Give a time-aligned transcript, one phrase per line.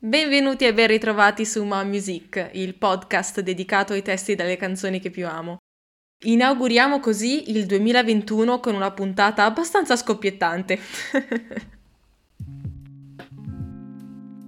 [0.00, 5.10] Benvenuti e ben ritrovati su Ma Music, il podcast dedicato ai testi delle canzoni che
[5.10, 5.56] più amo.
[6.24, 10.78] Inauguriamo così il 2021 con una puntata abbastanza scoppiettante.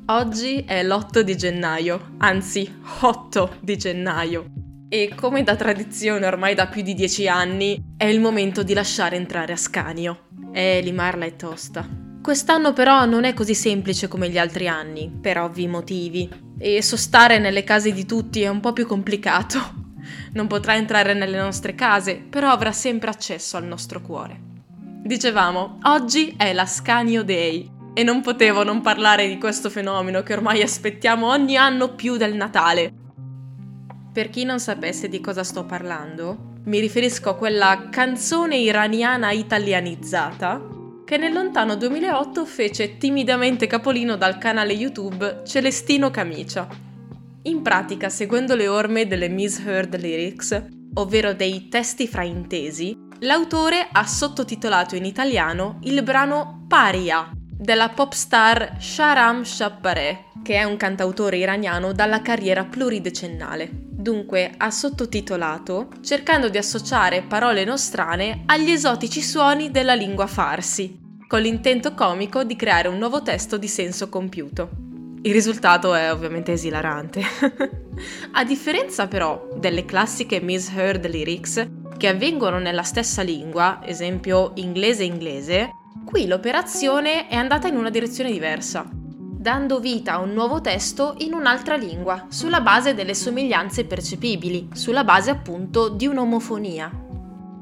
[0.06, 4.53] Oggi è l'8 di gennaio, anzi 8 di gennaio.
[4.88, 9.17] E come da tradizione ormai da più di dieci anni, è il momento di lasciare
[9.17, 10.28] entrare Ascanio.
[10.53, 12.10] E limarla è tosta.
[12.22, 16.28] Quest'anno però non è così semplice come gli altri anni, per ovvi motivi,
[16.59, 19.58] e sostare nelle case di tutti è un po' più complicato.
[20.32, 24.38] Non potrà entrare nelle nostre case, però avrà sempre accesso al nostro cuore.
[25.02, 30.60] Dicevamo, oggi è l'Ascanio Day e non potevo non parlare di questo fenomeno che ormai
[30.60, 32.92] aspettiamo ogni anno più del Natale.
[34.12, 40.78] Per chi non sapesse di cosa sto parlando, mi riferisco a quella canzone iraniana italianizzata
[41.10, 46.68] che nel lontano 2008 fece timidamente capolino dal canale YouTube Celestino Camicia.
[47.42, 54.95] In pratica, seguendo le orme delle misheard lyrics, ovvero dei testi fraintesi, l'autore ha sottotitolato
[54.95, 61.93] in italiano il brano Paria della pop star Sharam Shapare, che è un cantautore iraniano
[61.93, 63.68] dalla carriera pluridecennale.
[63.73, 71.00] Dunque ha sottotitolato cercando di associare parole nostrane agli esotici suoni della lingua farsi,
[71.31, 74.69] con l'intento comico di creare un nuovo testo di senso compiuto.
[75.23, 77.22] Il risultato è ovviamente esilarante.
[78.33, 81.64] A differenza però delle classiche misheard lyrics
[81.97, 85.70] che avvengono nella stessa lingua, esempio inglese-inglese,
[86.05, 91.33] qui l'operazione è andata in una direzione diversa, dando vita a un nuovo testo in
[91.33, 97.09] un'altra lingua, sulla base delle somiglianze percepibili, sulla base appunto di un'omofonia.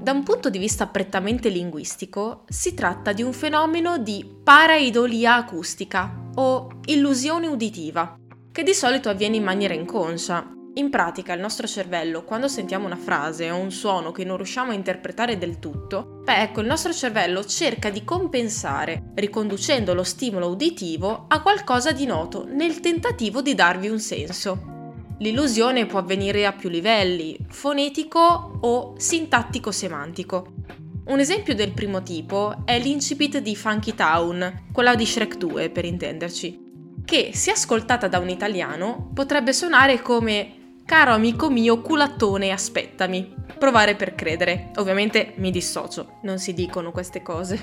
[0.00, 6.30] Da un punto di vista prettamente linguistico, si tratta di un fenomeno di paraidolia acustica
[6.36, 8.16] o illusione uditiva,
[8.52, 10.52] che di solito avviene in maniera inconscia.
[10.74, 14.70] In pratica il nostro cervello, quando sentiamo una frase o un suono che non riusciamo
[14.70, 20.46] a interpretare del tutto, beh ecco, il nostro cervello cerca di compensare, riconducendo lo stimolo
[20.46, 24.77] uditivo a qualcosa di noto nel tentativo di darvi un senso.
[25.18, 30.54] L'illusione può avvenire a più livelli, fonetico o sintattico-semantico.
[31.06, 35.84] Un esempio del primo tipo è l'incipit di Funky Town, quella di Shrek 2 per
[35.84, 40.58] intenderci, che se ascoltata da un italiano potrebbe suonare come
[40.88, 43.34] Caro amico mio culattone, aspettami.
[43.58, 44.70] Provare per credere.
[44.76, 47.60] Ovviamente mi dissocio, non si dicono queste cose.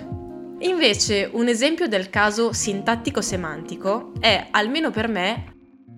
[0.59, 5.54] Invece, un esempio del caso sintattico-semantico è, almeno per me,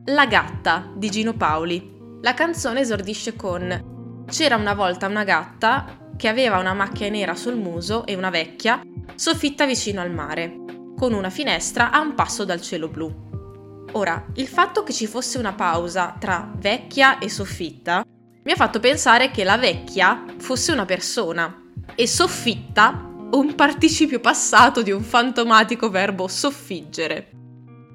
[0.10, 1.96] la gatta di Gino Paoli.
[2.22, 7.58] La canzone esordisce con C'era una volta una gatta che aveva una macchia nera sul
[7.58, 8.82] muso e una vecchia
[9.16, 10.64] soffitta vicino al mare,
[10.96, 13.86] con una finestra a un passo dal cielo blu.
[13.94, 18.06] Ora, il fatto che ci fosse una pausa tra vecchia e soffitta
[18.44, 21.64] mi ha fatto pensare che la vecchia fosse una persona
[21.96, 27.37] e soffitta un participio passato di un fantomatico verbo soffiggere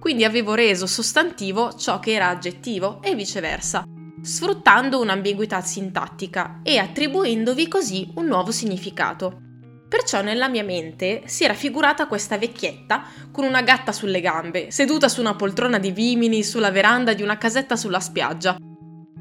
[0.02, 3.84] quindi avevo reso sostantivo ciò che era aggettivo e viceversa,
[4.20, 9.40] sfruttando un'ambiguità sintattica e attribuendovi così un nuovo significato.
[9.88, 15.08] Perciò nella mia mente si era figurata questa vecchietta con una gatta sulle gambe, seduta
[15.08, 18.56] su una poltrona di vimini sulla veranda di una casetta sulla spiaggia.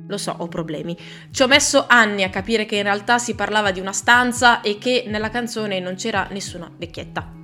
[0.08, 0.98] Lo so, ho problemi.
[1.30, 4.80] Ci ho messo anni a capire che in realtà si parlava di una stanza e
[4.80, 7.41] che nella canzone non c'era nessuna vecchietta.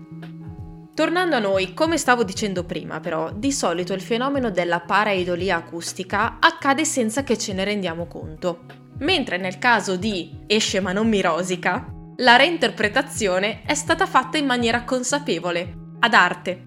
[0.97, 6.39] Tornando a noi, come stavo dicendo prima però, di solito il fenomeno della paraidolia acustica
[6.39, 8.61] accade senza che ce ne rendiamo conto.
[9.01, 11.85] Mentre nel caso di Esce ma non mi rosica,
[12.15, 16.65] la reinterpretazione è stata fatta in maniera consapevole, ad arte.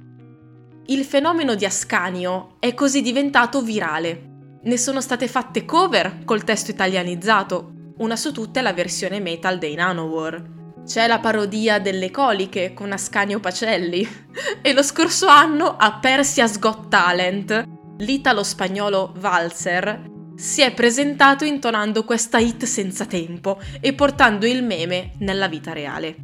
[0.87, 4.59] Il fenomeno di Ascanio è così diventato virale.
[4.63, 9.75] Ne sono state fatte cover col testo italianizzato, una su tutte la versione metal dei
[9.75, 10.60] Nanowar,
[10.91, 14.05] c'è la parodia delle coliche con Ascanio Pacelli.
[14.61, 17.63] e lo scorso anno a Persia's Got Talent,
[17.99, 25.47] l'italo-spagnolo Valzer si è presentato intonando questa hit senza tempo e portando il meme nella
[25.47, 26.17] vita reale.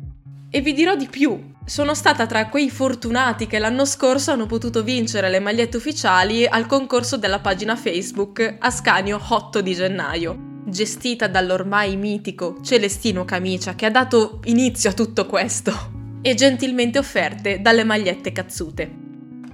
[0.51, 4.83] E vi dirò di più, sono stata tra quei fortunati che l'anno scorso hanno potuto
[4.83, 11.97] vincere le magliette ufficiali al concorso della pagina Facebook Ascanio 8 di gennaio gestita dall'ormai
[11.97, 15.95] mitico Celestino Camicia che ha dato inizio a tutto questo,
[16.27, 18.93] e gentilmente offerte dalle magliette cazzute.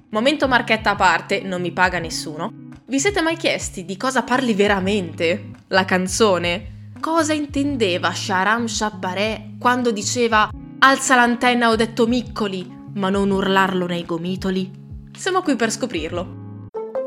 [0.09, 2.71] Momento marchetta a parte, non mi paga nessuno.
[2.87, 6.91] Vi siete mai chiesti di cosa parli veramente la canzone?
[6.99, 14.07] Cosa intendeva Sharam Shabbareh quando diceva alza l'antenna ho detto miccoli, ma non urlarlo nei
[14.07, 14.71] gomitoli?
[15.15, 16.42] Siamo qui per scoprirlo.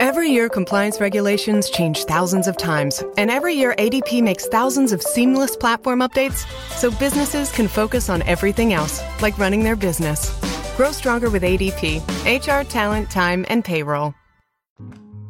[0.06, 5.02] Every year, compliance regulations change thousands of times, and every year, ADP makes thousands of
[5.02, 10.30] seamless platform updates so businesses can focus on everything else, like running their business.
[10.78, 14.14] Grow stronger with ADP HR, talent, time, and payroll.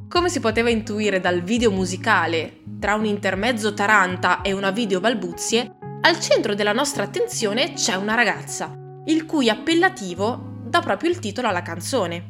[0.09, 5.77] Come si poteva intuire dal video musicale, tra un intermezzo taranta e una video balbuzie,
[6.01, 8.75] al centro della nostra attenzione c'è una ragazza,
[9.05, 12.27] il cui appellativo dà proprio il titolo alla canzone.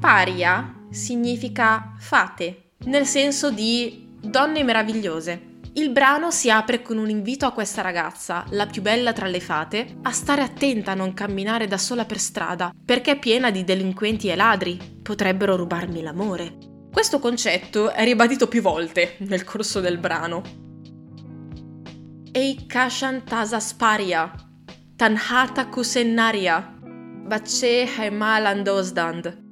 [0.00, 5.48] Paria significa fate, nel senso di donne meravigliose.
[5.74, 9.38] Il brano si apre con un invito a questa ragazza, la più bella tra le
[9.38, 13.62] fate, a stare attenta a non camminare da sola per strada, perché è piena di
[13.62, 16.56] delinquenti e ladri, potrebbero rubarmi l'amore.
[16.92, 20.42] Questo concetto è ribadito più volte nel corso del brano.
[22.32, 24.32] Ei kashan tasa sparia,
[24.96, 29.49] tanhata kusennaria, bace haimalandosdand,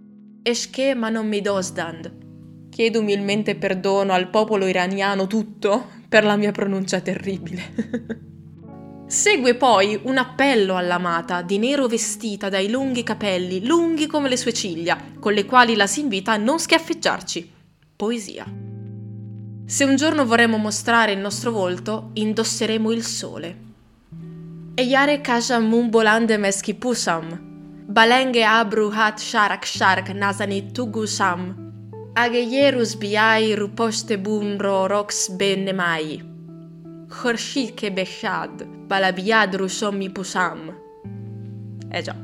[0.49, 2.69] eschke ma non mi dosdand.
[2.71, 8.27] Chiedo umilmente perdono al popolo iraniano tutto per la mia pronuncia terribile.
[9.07, 14.53] Segue poi un appello all'amata, di nero vestita dai lunghi capelli, lunghi come le sue
[14.53, 17.53] ciglia, con le quali la si invita a non schiaffeggiarci.
[17.97, 18.45] Poesia.
[19.65, 23.57] Se un giorno vorremmo mostrare il nostro volto, indosseremo il sole.
[24.75, 27.48] E yare kasha mumbolande meski pusam,
[27.89, 31.69] balenge abru hat sharak shark nasani tugusam,
[32.15, 36.21] Ageyerus biai ruposte bumro rox benne mai.
[37.09, 40.75] Khorshid che beshad, balabiad rusommi pusam.
[41.89, 42.15] Eh già.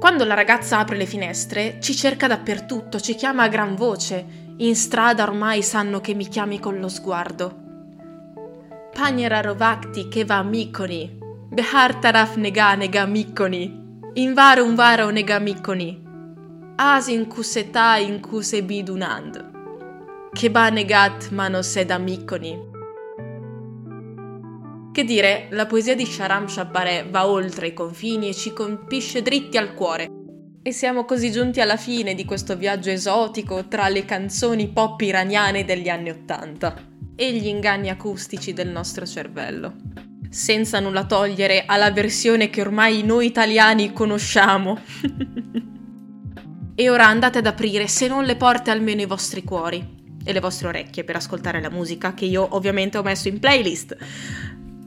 [0.00, 4.46] Quando la ragazza apre le finestre, ci cerca dappertutto, ci chiama a gran voce.
[4.56, 7.56] In strada ormai sanno che mi chiami con lo sguardo.
[8.92, 11.18] Pagnera rovakti che va miconi.
[11.50, 13.87] Behar taraf nega miconi.
[14.14, 16.06] Invaro un varo nega miconi
[16.80, 20.30] asin kuseta in kuse bidunand.
[20.32, 22.56] Che ba negat mano seda micconi.
[24.92, 29.56] Che dire, la poesia di Sharam Shabbareh va oltre i confini e ci colpisce dritti
[29.56, 30.08] al cuore.
[30.62, 35.64] E siamo così giunti alla fine di questo viaggio esotico tra le canzoni pop iraniane
[35.64, 36.76] degli anni Ottanta
[37.16, 39.87] e gli inganni acustici del nostro cervello.
[40.30, 44.78] Senza nulla togliere alla versione che ormai noi italiani conosciamo.
[46.74, 50.40] E ora andate ad aprire, se non le porte, almeno i vostri cuori e le
[50.40, 53.96] vostre orecchie per ascoltare la musica che io ovviamente ho messo in playlist.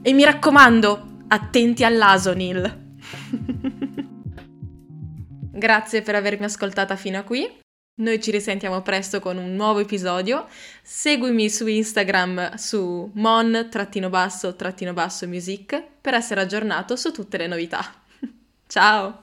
[0.00, 2.80] E mi raccomando, attenti all'Asonil.
[5.52, 7.61] Grazie per avermi ascoltata fino a qui.
[8.02, 10.48] Noi ci risentiamo presto con un nuovo episodio.
[10.82, 17.94] Seguimi su Instagram su mon-basso-music per essere aggiornato su tutte le novità.
[18.66, 19.21] Ciao!